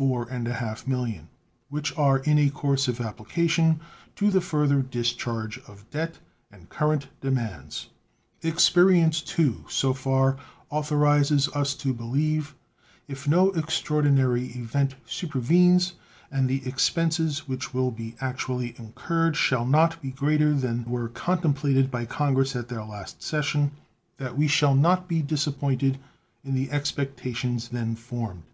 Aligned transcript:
5 0.00 0.86
millions 0.86 1.26
which 1.70 1.92
are 1.98 2.18
in 2.18 2.38
a 2.38 2.50
course 2.50 2.86
of 2.86 3.00
application 3.00 3.80
to 4.14 4.30
the 4.30 4.40
further 4.40 4.80
discharge 4.80 5.58
of 5.66 5.90
debt 5.90 6.20
and 6.52 6.68
current 6.68 7.08
demands. 7.20 7.88
Experience, 8.40 9.20
too, 9.20 9.64
so 9.68 9.92
far, 9.92 10.36
authorizes 10.70 11.48
us 11.48 11.74
to 11.74 11.92
believe, 11.92 12.54
if 13.08 13.26
no 13.26 13.50
extraordinary 13.54 14.44
event 14.50 14.94
supervenes, 15.04 15.94
and 16.30 16.48
the 16.48 16.64
expenses 16.64 17.48
which 17.48 17.74
will 17.74 17.90
be 17.90 18.14
actually 18.20 18.76
incurred 18.78 19.34
shall 19.34 19.66
not 19.66 20.00
be 20.00 20.12
greater 20.12 20.54
than 20.54 20.84
were 20.84 21.08
contemplated 21.08 21.90
by 21.90 22.04
Congress 22.04 22.54
at 22.54 22.68
their 22.68 22.84
last 22.84 23.20
session, 23.20 23.72
that 24.16 24.38
we 24.38 24.46
shall 24.46 24.76
not 24.76 25.08
be 25.08 25.20
disappointed 25.22 25.98
in 26.44 26.54
the 26.54 26.70
expectations 26.70 27.70
then 27.70 27.96
formed. 27.96 28.44